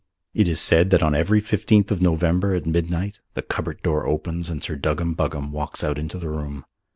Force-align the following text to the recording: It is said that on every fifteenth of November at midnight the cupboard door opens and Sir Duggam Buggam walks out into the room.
It 0.33 0.47
is 0.47 0.59
said 0.59 0.89
that 0.89 1.03
on 1.03 1.13
every 1.13 1.39
fifteenth 1.39 1.91
of 1.91 2.01
November 2.01 2.55
at 2.55 2.65
midnight 2.65 3.19
the 3.35 3.43
cupboard 3.43 3.83
door 3.83 4.07
opens 4.07 4.49
and 4.49 4.63
Sir 4.63 4.75
Duggam 4.75 5.13
Buggam 5.15 5.51
walks 5.51 5.83
out 5.83 5.99
into 5.99 6.17
the 6.17 6.29
room. 6.29 6.65